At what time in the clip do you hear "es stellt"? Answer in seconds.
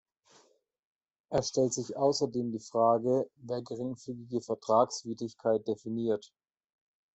1.29-1.75